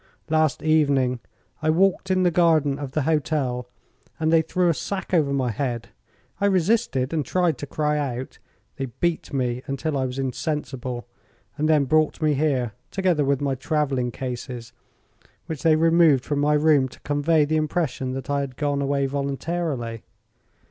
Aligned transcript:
"Last 0.31 0.63
evening. 0.63 1.19
I 1.61 1.69
walked 1.69 2.09
in 2.09 2.23
the 2.23 2.31
garden 2.31 2.79
of 2.79 2.93
the 2.93 3.03
hotel 3.03 3.67
and 4.19 4.33
they 4.33 4.41
threw 4.41 4.67
a 4.67 4.73
sack 4.73 5.13
over 5.13 5.31
my 5.31 5.51
head. 5.51 5.89
I 6.39 6.47
resisted 6.47 7.13
and 7.13 7.23
tried 7.23 7.59
to 7.59 7.67
cry 7.67 7.99
out. 7.99 8.39
They 8.77 8.87
beat 8.87 9.31
me 9.31 9.61
until 9.67 9.95
I 9.95 10.05
was 10.05 10.17
insensible 10.17 11.07
and 11.55 11.69
then 11.69 11.85
brought 11.85 12.19
me 12.19 12.33
here, 12.33 12.71
together 12.89 13.23
with 13.23 13.41
my 13.41 13.53
travelling 13.53 14.09
cases, 14.09 14.73
which 15.45 15.61
they 15.61 15.75
removed 15.75 16.25
from 16.25 16.39
my 16.39 16.53
room 16.55 16.87
to 16.89 16.99
convey 17.01 17.45
the 17.45 17.57
impression 17.57 18.13
that 18.13 18.27
I 18.27 18.39
had 18.39 18.55
gone 18.57 18.81
away 18.81 19.05
voluntarily. 19.05 20.01